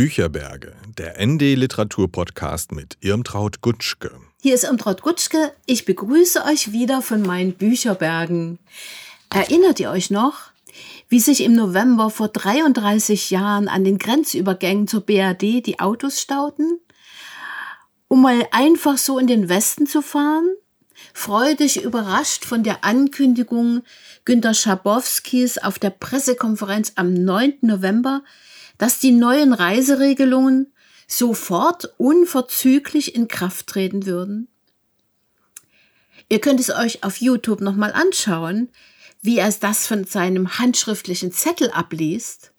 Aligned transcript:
Bücherberge, 0.00 0.72
der 0.96 1.22
ND 1.22 1.42
Literatur 1.56 2.10
Podcast 2.10 2.72
mit 2.72 2.96
Irmtraut 3.02 3.60
Gutschke. 3.60 4.10
Hier 4.40 4.54
ist 4.54 4.64
Irmtraut 4.64 5.02
Gutschke. 5.02 5.52
Ich 5.66 5.84
begrüße 5.84 6.42
euch 6.46 6.72
wieder 6.72 7.02
von 7.02 7.20
meinen 7.20 7.52
Bücherbergen. 7.52 8.58
Erinnert 9.28 9.78
ihr 9.78 9.90
euch 9.90 10.08
noch, 10.10 10.52
wie 11.10 11.20
sich 11.20 11.42
im 11.44 11.52
November 11.54 12.08
vor 12.08 12.28
33 12.28 13.28
Jahren 13.28 13.68
an 13.68 13.84
den 13.84 13.98
Grenzübergängen 13.98 14.88
zur 14.88 15.02
BRD 15.02 15.66
die 15.66 15.80
Autos 15.80 16.18
stauten? 16.18 16.80
Um 18.08 18.22
mal 18.22 18.48
einfach 18.52 18.96
so 18.96 19.18
in 19.18 19.26
den 19.26 19.50
Westen 19.50 19.86
zu 19.86 20.00
fahren? 20.00 20.48
Freudig 21.12 21.84
überrascht 21.84 22.46
von 22.46 22.62
der 22.62 22.84
Ankündigung 22.84 23.82
Günter 24.24 24.54
Schabowskis 24.54 25.58
auf 25.58 25.78
der 25.78 25.90
Pressekonferenz 25.90 26.92
am 26.96 27.12
9. 27.12 27.58
November, 27.60 28.22
dass 28.80 28.98
die 28.98 29.12
neuen 29.12 29.52
Reiseregelungen 29.52 30.72
sofort 31.06 31.92
unverzüglich 31.98 33.14
in 33.14 33.28
Kraft 33.28 33.66
treten 33.66 34.06
würden? 34.06 34.48
Ihr 36.30 36.40
könnt 36.40 36.60
es 36.60 36.70
euch 36.70 37.04
auf 37.04 37.20
YouTube 37.20 37.60
nochmal 37.60 37.92
anschauen, 37.92 38.70
wie 39.20 39.36
er 39.36 39.52
das 39.52 39.86
von 39.86 40.04
seinem 40.04 40.58
handschriftlichen 40.58 41.30
Zettel 41.30 41.70
abliest 41.70 42.52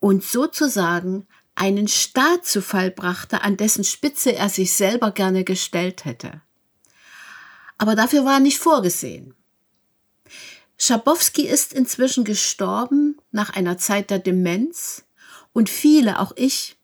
und 0.00 0.24
sozusagen 0.24 1.28
einen 1.54 1.86
Staat 1.86 2.44
zu 2.44 2.60
Fall 2.60 2.90
brachte, 2.90 3.42
an 3.42 3.56
dessen 3.56 3.84
Spitze 3.84 4.34
er 4.34 4.48
sich 4.48 4.72
selber 4.72 5.12
gerne 5.12 5.44
gestellt 5.44 6.04
hätte. 6.04 6.40
Aber 7.78 7.94
dafür 7.94 8.24
war 8.24 8.40
nicht 8.40 8.58
vorgesehen. 8.58 9.36
Schabowski 10.78 11.46
ist 11.46 11.72
inzwischen 11.72 12.24
gestorben 12.24 13.20
nach 13.30 13.50
einer 13.50 13.78
Zeit 13.78 14.10
der 14.10 14.18
Demenz 14.18 15.04
und 15.52 15.68
viele, 15.68 16.18
auch 16.18 16.32
ich, 16.36 16.76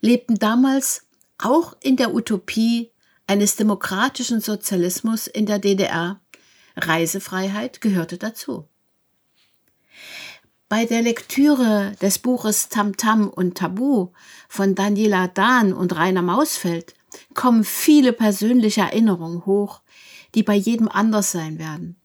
lebten 0.00 0.36
damals 0.36 1.06
auch 1.38 1.76
in 1.80 1.96
der 1.96 2.14
Utopie 2.14 2.90
eines 3.26 3.56
demokratischen 3.56 4.40
Sozialismus 4.40 5.26
in 5.26 5.46
der 5.46 5.58
DDR. 5.58 6.20
Reisefreiheit 6.76 7.80
gehörte 7.80 8.18
dazu. 8.18 8.68
Bei 10.68 10.84
der 10.84 11.02
Lektüre 11.02 11.92
des 12.02 12.18
Buches 12.18 12.68
Tamtam 12.68 13.28
und 13.28 13.56
Tabu 13.56 14.10
von 14.48 14.74
Daniela 14.74 15.28
Dahn 15.28 15.72
und 15.72 15.96
Rainer 15.96 16.22
Mausfeld 16.22 16.94
kommen 17.34 17.64
viele 17.64 18.12
persönliche 18.12 18.82
Erinnerungen 18.82 19.46
hoch, 19.46 19.80
die 20.34 20.42
bei 20.42 20.54
jedem 20.54 20.88
anders 20.88 21.32
sein 21.32 21.58
werden. 21.58 21.96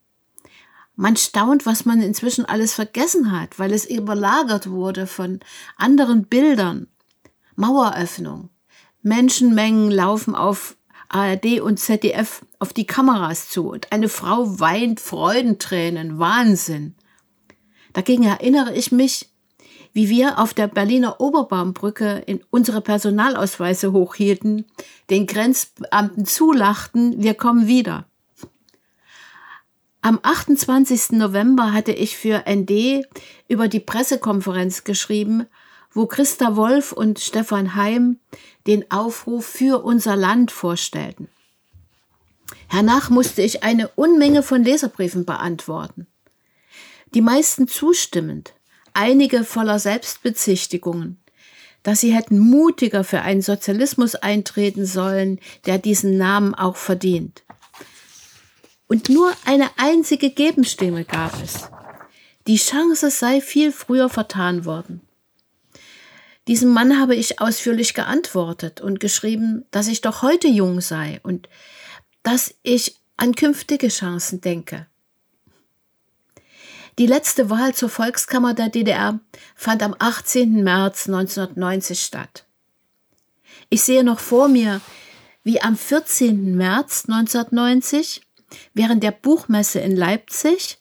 Man 0.95 1.17
staunt, 1.17 1.66
was 1.66 1.86
man 1.86 2.02
inzwischen 2.02 2.45
alles 2.45 2.73
vergessen 2.73 3.31
hat, 3.31 3.58
weil 3.58 3.73
es 3.73 3.89
überlagert 3.89 4.69
wurde 4.69 5.08
von 5.08 5.39
anderen 5.75 6.25
Bildern. 6.25 6.88
Maueröffnung. 7.55 8.49
Menschenmengen 9.02 9.91
laufen 9.91 10.36
auf 10.36 10.77
ARD 11.09 11.61
und 11.61 11.80
ZDF 11.80 12.45
auf 12.59 12.73
die 12.73 12.88
Kameras 12.88 13.49
zu 13.49 13.69
und 13.69 13.91
eine 13.91 14.09
Frau 14.09 14.59
weint 14.59 14.99
Freudentränen, 14.99 16.19
Wahnsinn. 16.19 16.95
Dagegen 17.94 18.23
erinnere 18.23 18.73
ich 18.73 18.91
mich, 18.91 19.30
wie 19.94 20.09
wir 20.09 20.39
auf 20.39 20.55
der 20.55 20.67
Berliner 20.67 21.21
Oberbaumbrücke 21.21 22.23
in 22.25 22.44
unsere 22.49 22.81
Personalausweise 22.81 23.91
hochhielten, 23.91 24.66
den 25.09 25.27
Grenzbeamten 25.27 26.25
zulachten, 26.25 27.21
wir 27.21 27.36
kommen 27.36 27.67
wieder. 27.67 28.08
Am 30.06 30.20
28. 30.22 31.12
November 31.12 31.72
hatte 31.72 31.94
ich 31.94 32.18
für 32.18 32.44
ND 32.46 33.06
über 33.48 33.70
die 33.70 33.80
Pressekonferenz 33.80 34.84
geschrieben, 34.84 35.45
wo 35.94 36.08
Christa 36.08 36.58
Wolf 36.58 36.92
und 36.92 37.22
Stefan 37.22 37.76
Heim 37.76 38.20
den 38.68 38.92
Aufruf 38.92 39.45
für 39.45 39.82
unser 39.82 40.18
Land 40.18 40.52
vorstellten. 40.52 41.30
Hernach 42.68 43.12
musste 43.12 43.44
ich 43.44 43.64
eine 43.64 43.88
Unmenge 43.95 44.44
von 44.44 44.62
Leserbriefen 44.62 45.23
beantworten. 45.23 46.06
Die 47.14 47.22
meisten 47.22 47.70
zustimmend, 47.70 48.54
einige 48.92 49.45
voller 49.45 49.80
Selbstbezichtigungen, 49.80 51.17
dass 51.82 52.02
sie 52.02 52.14
hätten 52.14 52.39
mutiger 52.39 53.06
für 53.06 53.22
einen 53.22 53.42
Sozialismus 53.42 54.16
eintreten 54.16 54.86
sollen, 54.86 55.39
der 55.66 55.77
diesen 55.77 56.17
Namen 56.17 56.54
auch 56.54 56.76
verdient. 56.76 57.42
Und 58.93 59.09
nur 59.09 59.33
eine 59.45 59.71
einzige 59.77 60.30
Gegenstimme 60.30 61.04
gab 61.04 61.42
es. 61.42 61.67
Die 62.45 62.58
Chance 62.58 63.09
sei 63.09 63.42
viel 63.42 63.71
früher 63.71 64.08
vertan 64.08 64.65
worden. 64.65 65.02
Diesem 66.48 66.70
Mann 66.70 66.99
habe 66.99 67.15
ich 67.15 67.42
ausführlich 67.42 67.95
geantwortet 67.95 68.82
und 68.82 68.99
geschrieben, 68.99 69.65
dass 69.71 69.87
ich 69.87 70.02
doch 70.02 70.21
heute 70.21 70.48
jung 70.48 70.80
sei 70.80 71.20
und 71.23 71.49
dass 72.21 72.53
ich 72.61 72.98
an 73.17 73.33
künftige 73.33 73.87
Chancen 73.87 74.42
denke. 74.42 74.86
Die 76.99 77.08
letzte 77.08 77.49
Wahl 77.49 77.73
zur 77.73 77.89
Volkskammer 77.89 78.53
der 78.53 78.70
DDR 78.70 79.20
fand 79.55 79.82
am 79.82 79.95
18. 79.98 80.64
März 80.64 81.08
1990 81.08 81.99
statt. 81.99 82.45
Ich 83.70 83.82
sehe 83.82 84.03
noch 84.03 84.20
vor 84.20 84.49
mir, 84.49 84.82
wie 85.43 85.64
am 85.64 85.76
14. 85.76 86.55
März 86.55 87.05
1990 87.08 88.21
während 88.73 89.03
der 89.03 89.11
Buchmesse 89.11 89.80
in 89.80 89.95
Leipzig 89.95 90.77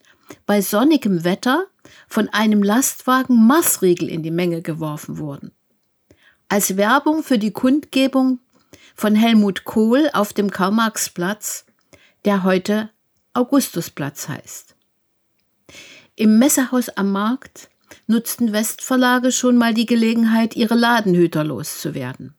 bei 0.46 0.60
sonnigem 0.60 1.24
Wetter 1.24 1.66
von 2.08 2.28
einem 2.28 2.62
Lastwagen 2.62 3.46
Maßriegel 3.46 4.08
in 4.08 4.22
die 4.22 4.30
Menge 4.30 4.62
geworfen 4.62 5.18
wurden. 5.18 5.52
Als 6.48 6.76
Werbung 6.76 7.22
für 7.22 7.38
die 7.38 7.52
Kundgebung 7.52 8.38
von 8.94 9.14
Helmut 9.14 9.64
Kohl 9.64 10.10
auf 10.12 10.32
dem 10.32 10.50
Karl-Marx-Platz, 10.50 11.64
der 12.24 12.42
heute 12.44 12.90
Augustusplatz 13.34 14.28
heißt. 14.28 14.76
Im 16.14 16.38
Messehaus 16.38 16.90
am 16.90 17.10
Markt 17.10 17.70
nutzten 18.06 18.52
Westverlage 18.52 19.32
schon 19.32 19.56
mal 19.56 19.72
die 19.72 19.86
Gelegenheit, 19.86 20.56
ihre 20.56 20.74
Ladenhüter 20.74 21.44
loszuwerden. 21.44 22.34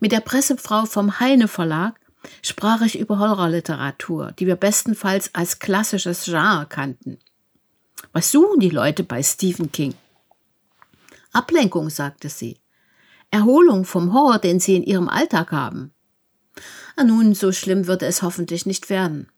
Mit 0.00 0.12
der 0.12 0.20
Pressefrau 0.20 0.86
vom 0.86 1.20
Heine 1.20 1.46
Verlag 1.46 2.00
sprach 2.42 2.82
ich 2.82 2.98
über 2.98 3.18
Horrorliteratur, 3.18 4.32
die 4.32 4.46
wir 4.46 4.56
bestenfalls 4.56 5.34
als 5.34 5.58
klassisches 5.58 6.24
Genre 6.24 6.66
kannten. 6.68 7.18
Was 8.12 8.30
suchen 8.30 8.60
die 8.60 8.70
Leute 8.70 9.04
bei 9.04 9.22
Stephen 9.22 9.72
King? 9.72 9.94
Ablenkung, 11.32 11.90
sagte 11.90 12.28
sie. 12.28 12.58
Erholung 13.30 13.84
vom 13.84 14.12
Horror, 14.12 14.38
den 14.38 14.60
sie 14.60 14.76
in 14.76 14.82
ihrem 14.82 15.08
Alltag 15.08 15.52
haben. 15.52 15.92
Ah, 16.96 17.04
nun, 17.04 17.34
so 17.34 17.52
schlimm 17.52 17.86
würde 17.86 18.06
es 18.06 18.22
hoffentlich 18.22 18.66
nicht 18.66 18.90
werden. 18.90 19.28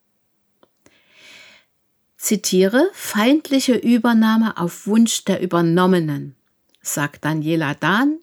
Zitiere 2.16 2.90
feindliche 2.92 3.74
Übernahme 3.74 4.56
auf 4.56 4.86
Wunsch 4.86 5.24
der 5.24 5.42
Übernommenen, 5.42 6.36
sagt 6.82 7.24
Daniela 7.24 7.74
Dahn 7.74 8.18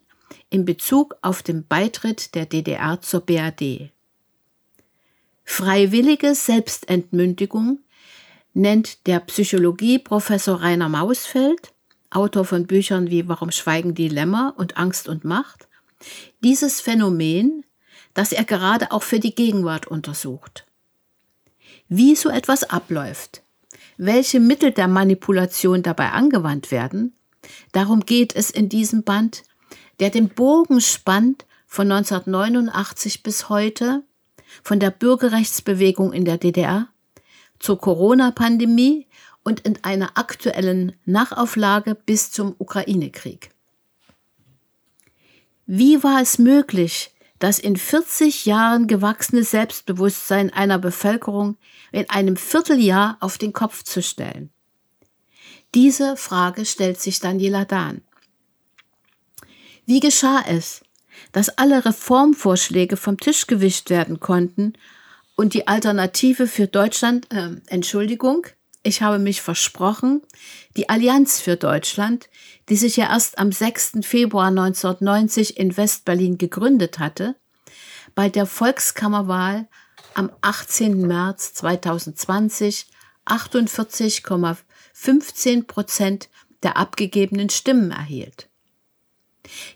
in 0.50 0.64
Bezug 0.64 1.16
auf 1.20 1.42
den 1.42 1.66
Beitritt 1.66 2.34
der 2.34 2.46
DDR 2.46 3.00
zur 3.00 3.20
BRD. 3.20 3.90
Freiwillige 5.50 6.34
Selbstentmündigung 6.36 7.80
nennt 8.52 9.06
der 9.06 9.18
Psychologie-Professor 9.18 10.60
Rainer 10.60 10.90
Mausfeld, 10.90 11.72
Autor 12.10 12.44
von 12.44 12.66
Büchern 12.66 13.10
wie 13.10 13.28
Warum 13.28 13.50
schweigen 13.50 13.94
die 13.94 14.08
Lämmer 14.08 14.54
und 14.58 14.76
Angst 14.76 15.08
und 15.08 15.24
Macht, 15.24 15.66
dieses 16.44 16.80
Phänomen, 16.82 17.64
das 18.12 18.32
er 18.32 18.44
gerade 18.44 18.92
auch 18.92 19.02
für 19.02 19.18
die 19.20 19.34
Gegenwart 19.34 19.86
untersucht. 19.86 20.66
Wie 21.88 22.14
so 22.14 22.28
etwas 22.28 22.62
abläuft, 22.64 23.42
welche 23.96 24.40
Mittel 24.40 24.70
der 24.70 24.86
Manipulation 24.86 25.82
dabei 25.82 26.10
angewandt 26.10 26.70
werden, 26.70 27.16
darum 27.72 28.04
geht 28.04 28.36
es 28.36 28.50
in 28.50 28.68
diesem 28.68 29.02
Band, 29.02 29.44
der 29.98 30.10
den 30.10 30.28
Bogen 30.28 30.82
spannt 30.82 31.46
von 31.66 31.90
1989 31.90 33.22
bis 33.22 33.48
heute 33.48 34.04
von 34.62 34.80
der 34.80 34.90
Bürgerrechtsbewegung 34.90 36.12
in 36.12 36.24
der 36.24 36.38
DDR 36.38 36.88
zur 37.58 37.78
Corona-Pandemie 37.78 39.06
und 39.42 39.60
in 39.60 39.82
einer 39.82 40.16
aktuellen 40.18 40.94
Nachauflage 41.04 41.94
bis 41.94 42.30
zum 42.30 42.54
Ukraine-Krieg. 42.58 43.50
Wie 45.66 46.02
war 46.02 46.22
es 46.22 46.38
möglich, 46.38 47.14
das 47.38 47.58
in 47.58 47.76
40 47.76 48.46
Jahren 48.46 48.86
gewachsene 48.86 49.44
Selbstbewusstsein 49.44 50.52
einer 50.52 50.78
Bevölkerung 50.78 51.56
in 51.92 52.08
einem 52.10 52.36
Vierteljahr 52.36 53.16
auf 53.20 53.38
den 53.38 53.52
Kopf 53.52 53.84
zu 53.84 54.02
stellen? 54.02 54.50
Diese 55.74 56.16
Frage 56.16 56.64
stellt 56.64 57.00
sich 57.00 57.20
Daniela 57.20 57.64
Dahn. 57.64 58.02
Wie 59.84 60.00
geschah 60.00 60.42
es, 60.46 60.82
dass 61.32 61.50
alle 61.50 61.84
Reformvorschläge 61.84 62.96
vom 62.96 63.18
Tisch 63.18 63.46
gewischt 63.46 63.90
werden 63.90 64.20
konnten 64.20 64.74
und 65.36 65.54
die 65.54 65.68
Alternative 65.68 66.46
für 66.46 66.66
Deutschland, 66.66 67.32
äh, 67.32 67.50
Entschuldigung, 67.66 68.46
ich 68.82 69.02
habe 69.02 69.18
mich 69.18 69.42
versprochen, 69.42 70.22
die 70.76 70.88
Allianz 70.88 71.40
für 71.40 71.56
Deutschland, 71.56 72.28
die 72.68 72.76
sich 72.76 72.96
ja 72.96 73.10
erst 73.10 73.38
am 73.38 73.52
6. 73.52 74.02
Februar 74.02 74.48
1990 74.48 75.58
in 75.58 75.76
Westberlin 75.76 76.38
gegründet 76.38 76.98
hatte, 76.98 77.34
bei 78.14 78.28
der 78.28 78.46
Volkskammerwahl 78.46 79.68
am 80.14 80.30
18. 80.40 81.06
März 81.06 81.54
2020 81.54 82.86
48,15 83.28 85.66
Prozent 85.66 86.28
der 86.62 86.76
abgegebenen 86.76 87.50
Stimmen 87.50 87.90
erhielt. 87.90 88.47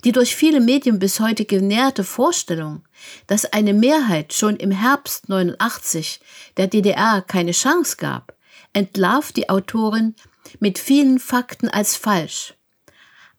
Die 0.05 0.13
durch 0.13 0.37
viele 0.37 0.61
Medien 0.61 0.99
bis 0.99 1.21
heute 1.21 1.45
genährte 1.45 2.05
Vorstellung, 2.05 2.85
dass 3.27 3.47
eine 3.47 3.73
Mehrheit 3.73 4.33
schon 4.33 4.57
im 4.57 4.71
Herbst 4.71 5.29
89 5.29 6.21
der 6.57 6.67
DDR 6.67 7.23
keine 7.23 7.53
Chance 7.53 7.97
gab, 7.97 8.37
entlarvt 8.73 9.37
die 9.37 9.49
Autorin 9.49 10.15
mit 10.61 10.79
vielen 10.79 11.19
Fakten 11.19 11.69
als 11.69 11.97
falsch. 11.97 12.55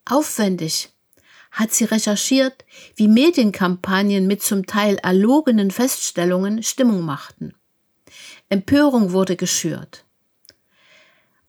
Aufwendig 0.06 0.90
hat 1.52 1.72
sie 1.72 1.86
recherchiert, 1.86 2.66
wie 2.96 3.08
Medienkampagnen 3.08 4.26
mit 4.26 4.42
zum 4.42 4.66
Teil 4.66 4.98
erlogenen 5.04 5.70
Feststellungen 5.70 6.64
Stimmung 6.64 7.02
machten. 7.02 7.54
Empörung 8.50 9.12
wurde 9.12 9.36
geschürt 9.36 10.04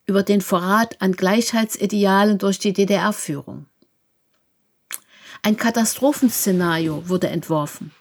über 0.06 0.22
den 0.22 0.40
Verrat 0.40 1.00
an 1.00 1.12
Gleichheitsidealen 1.12 2.38
durch 2.38 2.58
die 2.58 2.72
DDR-Führung. 2.72 3.66
Ein 5.44 5.58
Katastrophenszenario 5.58 7.06
wurde 7.10 7.28
entworfen, 7.28 7.92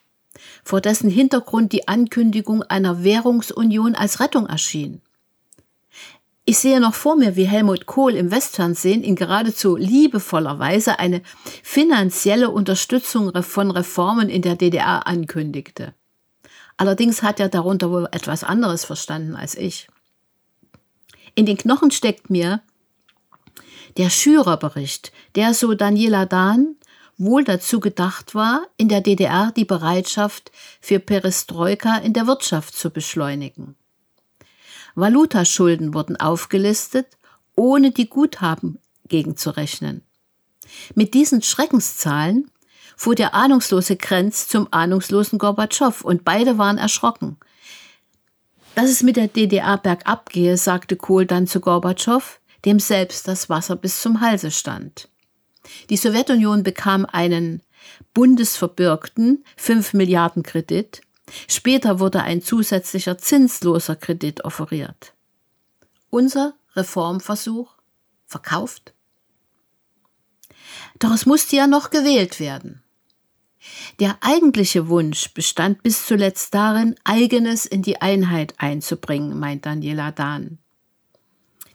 vor 0.64 0.80
dessen 0.80 1.10
Hintergrund 1.10 1.74
die 1.74 1.90
Ankündigung 1.90 2.64
einer 2.64 3.04
Währungsunion 3.04 3.96
als 3.96 4.22
Rettung 4.22 4.48
erschien. 4.48 5.02
Ich 6.46 6.60
sehe 6.60 6.80
noch 6.80 6.94
vor 6.94 7.18
mir, 7.18 7.36
wie 7.36 7.44
Helmut 7.44 7.86
Kohl 7.86 8.16
im 8.16 8.32
Westfernsehen 8.32 9.04
in 9.04 9.18
geradezu 9.18 9.76
liebevoller 9.76 10.58
Weise 10.58 11.00
eine 11.00 11.22
finanzielle 11.64 12.50
Unterstützung 12.50 13.34
von 13.44 13.72
Reformen 13.72 14.30
in 14.30 14.42
der 14.42 14.56
DDR 14.56 15.06
ankündigte. 15.06 15.94
Allerdings 16.78 17.24
hat 17.24 17.42
er 17.42 17.50
darunter 17.50 17.92
wohl 17.92 18.08
etwas 18.14 18.46
anderes 18.46 18.86
verstanden 18.86 19.36
als 19.36 19.56
ich. 19.56 19.90
In 21.36 21.46
den 21.46 21.58
Knochen 21.58 21.92
steckt 21.92 22.30
mir 22.30 22.62
der 23.98 24.10
Schürerbericht, 24.10 25.12
der 25.36 25.54
so 25.54 25.74
Daniela 25.74 26.26
Dahn 26.26 26.78
wohl 27.18 27.44
dazu 27.44 27.80
gedacht 27.80 28.36
war, 28.36 28.68
in 28.78 28.90
der 28.90 29.02
DDR 29.02 29.52
die 29.56 29.66
Bereitschaft 29.66 30.52
für 30.82 31.00
Perestroika 31.00 31.98
in 31.98 32.14
der 32.14 32.28
Wirtschaft 32.28 32.76
zu 32.76 32.90
beschleunigen. 32.90 33.76
Valutaschulden 34.96 35.94
wurden 35.94 36.18
aufgelistet, 36.18 37.08
ohne 37.56 37.92
die 37.92 38.10
Guthaben 38.10 38.80
gegenzurechnen. 39.08 40.02
Mit 40.96 41.14
diesen 41.14 41.42
Schreckenszahlen 41.42 42.50
fuhr 42.96 43.16
der 43.16 43.34
ahnungslose 43.34 43.96
Grenz 43.96 44.48
zum 44.48 44.68
ahnungslosen 44.72 45.40
Gorbatschow 45.40 46.04
und 46.04 46.24
beide 46.24 46.58
waren 46.58 46.78
erschrocken. 46.78 47.38
Dass 48.76 48.90
es 48.90 49.04
mit 49.04 49.18
der 49.18 49.28
DDR 49.28 49.78
bergab 49.78 50.30
gehe, 50.30 50.58
sagte 50.58 50.96
Kohl 50.96 51.26
dann 51.26 51.48
zu 51.48 51.60
Gorbatschow, 51.60 52.40
dem 52.66 52.80
selbst 52.80 53.28
das 53.28 53.50
Wasser 53.50 53.76
bis 53.76 54.02
zum 54.02 54.22
Halse 54.22 54.52
stand. 54.52 55.10
Die 55.90 55.98
Sowjetunion 55.98 56.64
bekam 56.64 57.06
einen 57.06 57.62
bundesverbürgten 58.14 59.44
5 59.58 59.94
Milliarden 59.94 60.44
Kredit, 60.44 61.02
Später 61.48 62.00
wurde 62.00 62.22
ein 62.24 62.42
zusätzlicher 62.42 63.18
zinsloser 63.18 63.96
Kredit 63.96 64.44
offeriert. 64.46 65.14
Unser 66.10 66.54
Reformversuch 66.76 67.74
verkauft? 68.26 68.94
Doch 71.00 71.12
es 71.12 71.26
musste 71.26 71.56
ja 71.56 71.68
noch 71.68 71.90
gewählt 71.90 72.40
werden. 72.40 72.84
Der 74.00 74.18
eigentliche 74.22 74.90
Wunsch 74.90 75.34
bestand 75.34 75.84
bis 75.84 76.06
zuletzt 76.06 76.54
darin, 76.54 76.96
eigenes 77.06 77.66
in 77.66 77.82
die 77.82 78.02
Einheit 78.02 78.54
einzubringen, 78.58 79.40
meint 79.40 79.66
Daniela 79.66 80.12
Dahn. 80.12 80.60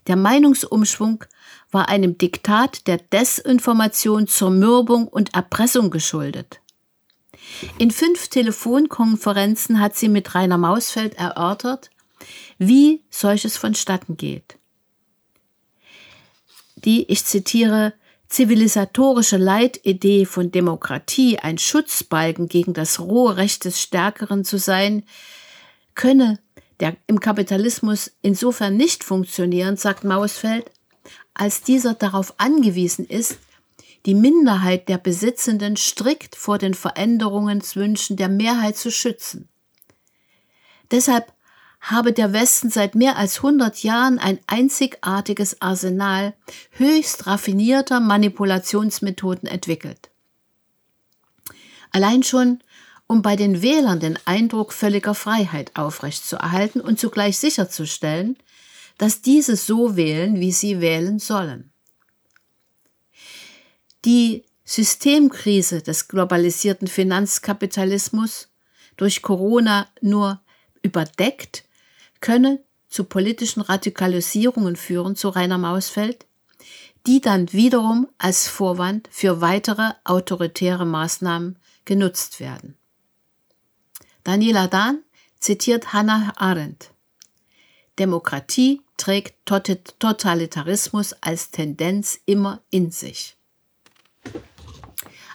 Der 0.09 0.17
Meinungsumschwung 0.17 1.25
war 1.71 1.89
einem 1.89 2.17
Diktat 2.17 2.87
der 2.87 2.97
Desinformation, 2.97 4.27
Zermürbung 4.27 5.07
und 5.07 5.35
Erpressung 5.35 5.91
geschuldet. 5.91 6.61
In 7.79 7.91
fünf 7.91 8.29
Telefonkonferenzen 8.29 9.81
hat 9.81 9.97
sie 9.97 10.09
mit 10.09 10.35
Rainer 10.35 10.59
Mausfeld 10.59 11.15
erörtert, 11.15 11.91
wie 12.59 13.03
solches 13.11 13.57
vonstatten 13.57 14.17
geht. 14.17 14.59
Die, 16.77 17.11
ich 17.11 17.25
zitiere, 17.25 17.93
zivilisatorische 18.29 19.37
Leitidee 19.37 20.25
von 20.25 20.51
Demokratie, 20.51 21.39
ein 21.39 21.59
Schutzbalken 21.59 22.49
gegen 22.49 22.73
das 22.73 23.01
rohe 23.01 23.37
Recht 23.37 23.65
des 23.65 23.81
Stärkeren 23.81 24.45
zu 24.45 24.59
sein, 24.59 25.05
könne 25.95 26.39
der 26.81 26.97
im 27.07 27.21
Kapitalismus 27.21 28.13
insofern 28.23 28.77
nicht 28.77 29.05
funktionieren, 29.05 29.77
sagt 29.77 30.05
Mausfeld, 30.05 30.71
als 31.35 31.63
dieser 31.63 31.95
darauf 31.95 32.35
angewiesen 32.39 33.07
ist, 33.07 33.39
die 34.07 34.15
Minderheit 34.15 34.89
der 34.89 34.99
Besitzenden 34.99 35.77
strikt 35.77 36.37
vor 36.37 36.59
den 36.59 36.75
Veränderungswünschen 36.75 38.17
der 38.17 38.29
Mehrheit 38.29 38.77
zu 38.77 38.91
schützen. 38.91 39.49
Deshalb 40.91 41.33
habe 41.81 42.13
der 42.13 42.33
Westen 42.33 42.71
seit 42.71 42.95
mehr 42.95 43.17
als 43.17 43.37
100 43.37 43.83
Jahren 43.83 44.19
ein 44.19 44.39
einzigartiges 44.47 45.61
Arsenal 45.61 46.35
höchst 46.71 47.27
raffinierter 47.27 48.01
Manipulationsmethoden 48.01 49.49
entwickelt. 49.49 50.11
Allein 51.91 52.23
schon, 52.23 52.61
um 53.09 53.23
bei 53.23 53.35
den 53.35 53.63
Wählern 53.63 53.99
den 53.99 54.19
Eindruck 54.27 54.73
völliger 54.73 55.15
Freiheit 55.15 55.75
aufrechtzuerhalten 55.75 56.81
und 56.81 57.01
zugleich 57.01 57.39
sicherzustellen, 57.39 58.37
dass 58.99 59.23
diese 59.23 59.57
so 59.57 59.97
wählen, 59.97 60.39
wie 60.39 60.53
sie 60.53 60.81
wählen 60.81 61.19
sollen. 61.19 61.73
Die 64.05 64.45
Systemkrise 64.65 65.83
des 65.83 66.09
globalisierten 66.09 66.87
Finanzkapitalismus 66.87 68.49
durch 68.97 69.23
Corona 69.23 69.89
nur 70.03 70.41
überdeckt, 70.83 71.65
könne 72.21 72.63
zu 72.89 73.05
politischen 73.05 73.63
Radikalisierungen 73.63 74.77
führen, 74.77 75.17
zu 75.17 75.31
Rainer 75.31 75.59
Mausfeld, 75.59 76.27
die 77.07 77.21
dann 77.21 77.53
wiederum 77.53 78.09
als 78.19 78.49
Vorwand 78.49 79.09
für 79.11 79.41
weitere 79.41 79.93
autoritäre 80.05 80.85
Maßnahmen 80.85 81.59
genutzt 81.85 82.41
werden. 82.41 82.78
Daniela 84.25 84.69
Dahn 84.69 85.03
zitiert 85.41 85.93
Hannah 85.93 86.33
Arendt. 86.37 86.93
Demokratie 87.99 88.83
trägt 88.97 89.35
Totalitarismus 89.47 91.15
als 91.21 91.51
Tendenz 91.51 92.19
immer 92.27 92.61
in 92.71 92.91
sich. 92.91 93.37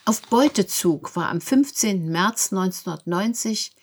Auf 0.05 0.21
Beutezug 0.23 1.15
war 1.15 1.29
am 1.29 1.39
15. 1.39 2.09
März 2.09 2.51
1990 2.51 3.73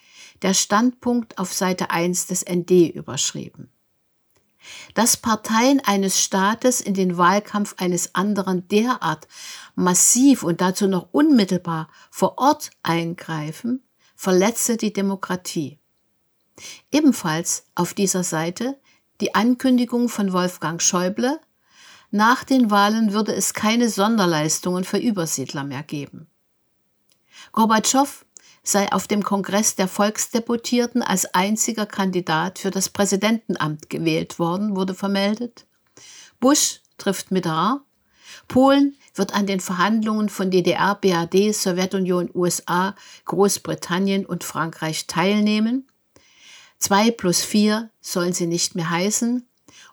der 0.42 0.54
Standpunkt 0.54 1.38
auf 1.38 1.52
Seite 1.52 1.90
1 1.90 2.26
des 2.26 2.44
ND 2.48 2.94
überschrieben. 2.94 3.70
Dass 4.94 5.16
Parteien 5.16 5.80
eines 5.80 6.22
Staates 6.22 6.82
in 6.82 6.92
den 6.92 7.16
Wahlkampf 7.16 7.74
eines 7.78 8.14
anderen 8.14 8.68
derart 8.68 9.26
massiv 9.74 10.42
und 10.42 10.60
dazu 10.60 10.86
noch 10.86 11.08
unmittelbar 11.12 11.88
vor 12.10 12.36
Ort 12.36 12.70
eingreifen, 12.82 13.82
verletze 14.20 14.76
die 14.76 14.92
Demokratie. 14.92 15.78
Ebenfalls 16.92 17.64
auf 17.74 17.94
dieser 17.94 18.22
Seite 18.22 18.78
die 19.22 19.34
Ankündigung 19.34 20.10
von 20.10 20.34
Wolfgang 20.34 20.82
Schäuble, 20.82 21.40
nach 22.10 22.44
den 22.44 22.70
Wahlen 22.70 23.14
würde 23.14 23.34
es 23.34 23.54
keine 23.54 23.88
Sonderleistungen 23.88 24.84
für 24.84 24.98
Übersiedler 24.98 25.64
mehr 25.64 25.82
geben. 25.82 26.26
Gorbatschow 27.52 28.26
sei 28.62 28.92
auf 28.92 29.08
dem 29.08 29.22
Kongress 29.22 29.74
der 29.76 29.88
Volksdeputierten 29.88 31.00
als 31.00 31.24
einziger 31.34 31.86
Kandidat 31.86 32.58
für 32.58 32.70
das 32.70 32.90
Präsidentenamt 32.90 33.88
gewählt 33.88 34.38
worden, 34.38 34.76
wurde 34.76 34.92
vermeldet. 34.94 35.66
Bush 36.40 36.82
trifft 36.98 37.30
Mitterrand. 37.30 37.80
Polen 38.50 38.98
wird 39.14 39.32
an 39.32 39.46
den 39.46 39.60
Verhandlungen 39.60 40.28
von 40.28 40.50
DDR, 40.50 40.94
BRD, 40.94 41.54
Sowjetunion, 41.54 42.30
USA, 42.34 42.94
Großbritannien 43.24 44.26
und 44.26 44.44
Frankreich 44.44 45.06
teilnehmen. 45.06 45.86
Zwei 46.78 47.10
plus 47.10 47.40
vier 47.40 47.90
sollen 48.02 48.34
sie 48.34 48.46
nicht 48.46 48.74
mehr 48.74 48.90
heißen 48.90 49.46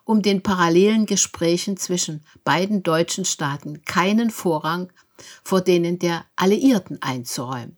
um 0.08 0.22
den 0.22 0.42
parallelen 0.42 1.04
Gesprächen 1.04 1.76
zwischen 1.76 2.24
beiden 2.42 2.82
deutschen 2.82 3.26
Staaten 3.26 3.84
keinen 3.84 4.30
Vorrang 4.30 4.90
vor 5.44 5.60
denen 5.60 5.98
der 5.98 6.24
Alliierten 6.34 7.02
einzuräumen. 7.02 7.76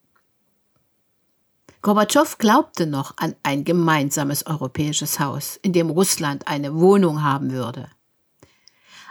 Gorbatschow 1.83 2.39
glaubte 2.39 2.87
noch 2.87 3.15
an 3.17 3.35
ein 3.43 3.65
gemeinsames 3.65 4.47
europäisches 4.47 5.19
Haus, 5.19 5.59
in 5.63 5.73
dem 5.73 5.91
Russland 5.91 6.47
eine 6.47 6.79
Wohnung 6.79 7.25
haben 7.25 7.51
würde. 7.51 7.89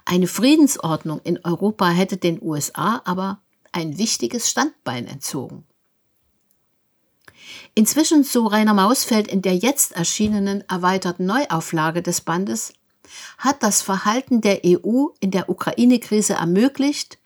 Eine 0.06 0.27
Friedensordnung 0.27 1.22
in 1.24 1.39
Europa 1.44 1.89
hätte 1.89 2.18
den 2.18 2.41
USA 2.41 3.01
aber 3.06 3.41
ein 3.72 3.98
wichtiges 3.98 4.50
Standbein 4.50 5.08
entzogen. 5.08 5.65
Inzwischen, 7.75 8.24
so 8.24 8.48
Rainer 8.48 8.74
Mausfeld 8.74 9.27
in 9.27 9.41
der 9.41 9.56
jetzt 9.56 9.94
erschienenen 9.94 10.63
erweiterten 10.68 11.25
Neuauflage 11.25 12.01
des 12.01 12.22
Bandes, 12.22 12.74
hat 13.38 13.63
das 13.63 13.82
Verhalten 13.82 14.41
der 14.41 14.62
EU 14.65 15.08
in 15.20 15.32
der 15.32 15.50
Ukraine-Krise 15.50 16.34
ermöglicht, 16.34 17.18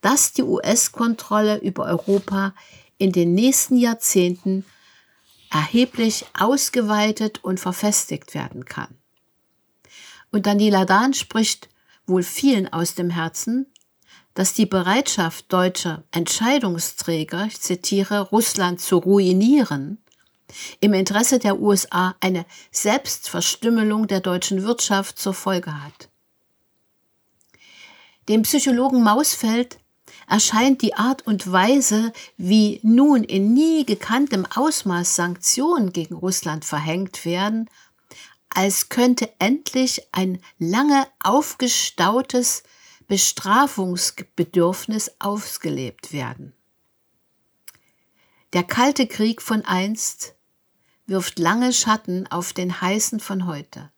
dass 0.00 0.32
die 0.32 0.42
US-Kontrolle 0.42 1.58
über 1.58 1.84
Europa 1.84 2.54
in 2.98 3.12
den 3.12 3.34
nächsten 3.34 3.76
Jahrzehnten 3.76 4.64
erheblich 5.50 6.26
ausgeweitet 6.38 7.42
und 7.42 7.60
verfestigt 7.60 8.34
werden 8.34 8.64
kann. 8.64 8.96
Und 10.30 10.46
Daniela 10.46 10.84
Dahn 10.84 11.14
spricht 11.14 11.68
wohl 12.06 12.22
vielen 12.22 12.72
aus 12.72 12.94
dem 12.94 13.10
Herzen, 13.10 13.66
dass 14.34 14.54
die 14.54 14.66
Bereitschaft 14.66 15.52
deutscher 15.52 16.04
Entscheidungsträger, 16.10 17.46
ich 17.46 17.60
zitiere, 17.60 18.20
Russland 18.20 18.80
zu 18.80 18.98
ruinieren, 18.98 19.98
im 20.80 20.94
Interesse 20.94 21.38
der 21.38 21.60
USA 21.60 22.14
eine 22.20 22.44
Selbstverstümmelung 22.70 24.06
der 24.06 24.20
deutschen 24.20 24.62
Wirtschaft 24.62 25.18
zur 25.18 25.34
Folge 25.34 25.82
hat. 25.82 26.10
Dem 28.28 28.42
Psychologen 28.42 29.02
Mausfeld 29.02 29.78
erscheint 30.28 30.82
die 30.82 30.94
Art 30.94 31.26
und 31.26 31.50
Weise, 31.50 32.12
wie 32.36 32.80
nun 32.82 33.24
in 33.24 33.52
nie 33.52 33.84
gekanntem 33.84 34.46
Ausmaß 34.54 35.16
Sanktionen 35.16 35.92
gegen 35.92 36.14
Russland 36.14 36.64
verhängt 36.64 37.24
werden, 37.24 37.68
als 38.54 38.88
könnte 38.88 39.30
endlich 39.38 40.02
ein 40.12 40.40
lange 40.58 41.06
aufgestautes 41.22 42.62
Bestrafungsbedürfnis 43.08 45.12
ausgelebt 45.18 46.12
werden. 46.12 46.54
Der 48.52 48.62
kalte 48.62 49.06
Krieg 49.06 49.42
von 49.42 49.64
einst 49.64 50.34
wirft 51.06 51.38
lange 51.38 51.72
Schatten 51.72 52.26
auf 52.28 52.52
den 52.52 52.80
heißen 52.80 53.20
von 53.20 53.46
heute. 53.46 53.90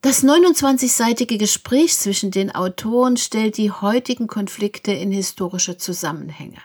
Das 0.00 0.22
29-seitige 0.22 1.38
Gespräch 1.38 1.96
zwischen 1.96 2.30
den 2.30 2.54
Autoren 2.54 3.16
stellt 3.16 3.56
die 3.56 3.72
heutigen 3.72 4.28
Konflikte 4.28 4.92
in 4.92 5.10
historische 5.10 5.76
Zusammenhänge. 5.76 6.62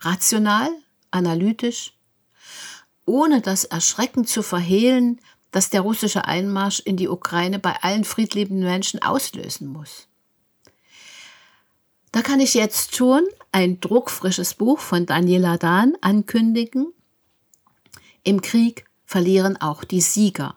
Rational, 0.00 0.68
analytisch, 1.12 1.96
ohne 3.08 3.40
das 3.40 3.64
Erschrecken 3.64 4.26
zu 4.26 4.42
verhehlen, 4.42 5.20
das 5.50 5.70
der 5.70 5.80
russische 5.80 6.26
Einmarsch 6.26 6.80
in 6.80 6.96
die 6.96 7.08
Ukraine 7.08 7.58
bei 7.58 7.74
allen 7.82 8.04
friedliebenden 8.04 8.64
Menschen 8.64 9.02
auslösen 9.02 9.68
muss. 9.68 10.06
Da 12.12 12.22
kann 12.22 12.40
ich 12.40 12.54
jetzt 12.54 12.94
schon 12.94 13.24
ein 13.50 13.80
druckfrisches 13.80 14.54
Buch 14.54 14.78
von 14.78 15.06
Daniela 15.06 15.56
Dahn 15.56 15.94
ankündigen. 16.00 16.92
Im 18.24 18.42
Krieg 18.42 18.84
verlieren 19.06 19.56
auch 19.60 19.84
die 19.84 20.02
Sieger 20.02 20.56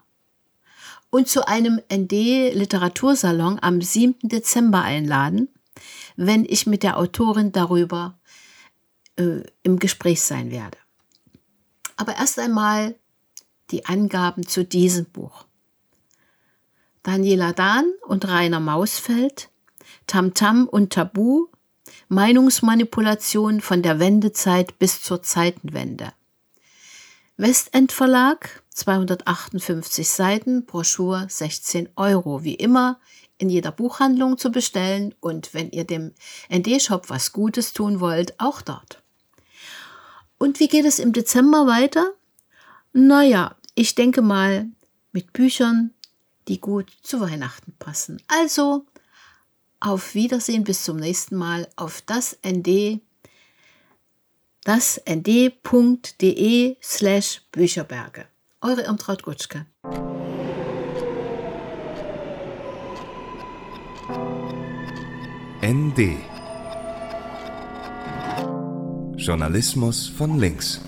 und 1.10 1.28
zu 1.28 1.48
einem 1.48 1.82
ND-Literatursalon 1.92 3.60
am 3.62 3.82
7. 3.82 4.16
Dezember 4.24 4.82
einladen, 4.82 5.50
wenn 6.16 6.46
ich 6.46 6.68
mit 6.68 6.84
der 6.84 6.98
Autorin 6.98 7.52
darüber 7.52 8.18
äh, 9.18 9.44
im 9.64 9.80
Gespräch 9.80 10.22
sein 10.22 10.52
werde. 10.52 10.78
Aber 12.02 12.16
erst 12.16 12.40
einmal 12.40 12.96
die 13.70 13.86
Angaben 13.86 14.48
zu 14.48 14.66
diesem 14.66 15.06
Buch. 15.06 15.46
Daniela 17.04 17.54
Dahn 17.54 17.94
und 18.08 18.28
Rainer 18.28 18.60
Mausfeld, 18.60 19.52
Tamtam 20.08 20.68
und 20.68 20.94
Tabu, 20.94 21.50
Meinungsmanipulation 22.08 23.62
von 23.62 23.84
der 23.84 24.00
Wendezeit 24.00 24.80
bis 24.80 25.04
zur 25.04 25.22
Zeitenwende. 25.22 26.12
Westend 27.38 27.92
Verlag, 27.92 28.64
258 28.72 30.10
Seiten, 30.10 30.66
Broschur 30.66 31.28
16 31.30 31.90
Euro. 31.98 32.44
Wie 32.44 32.56
immer 32.56 33.00
in 33.38 33.48
jeder 33.48 33.72
Buchhandlung 33.72 34.40
zu 34.40 34.50
bestellen 34.52 35.14
und 35.20 35.54
wenn 35.54 35.70
ihr 35.70 35.84
dem 35.84 36.16
ND-Shop 36.52 37.12
was 37.12 37.32
Gutes 37.32 37.74
tun 37.74 38.00
wollt, 38.00 38.40
auch 38.40 38.64
dort. 38.64 39.01
Und 40.42 40.60
wie 40.60 40.68
geht 40.68 40.86
es 40.86 40.98
im 40.98 41.14
Dezember 41.14 41.68
weiter? 41.68 42.16
Naja, 42.94 43.56
ich 43.76 43.94
denke 43.94 44.24
mal 44.24 44.66
mit 45.12 45.34
Büchern, 45.34 45.94
die 46.48 46.60
gut 46.60 46.92
zu 47.04 47.22
Weihnachten 47.22 47.76
passen. 47.78 48.20
Also 48.28 48.88
auf 49.80 50.16
Wiedersehen 50.16 50.64
bis 50.64 50.84
zum 50.84 50.98
nächsten 50.98 51.36
Mal 51.36 51.68
auf 51.76 52.02
das 52.02 52.40
ND 52.44 53.02
das 54.64 55.00
nd.de 55.08 56.76
slash 56.82 57.44
Bücherberge. 57.52 58.26
Eure 58.62 58.82
Irmtraut 58.82 59.22
Gutschke. 59.22 59.68
ND 65.62 66.31
Journalismus 69.22 70.08
von 70.08 70.40
links. 70.40 70.82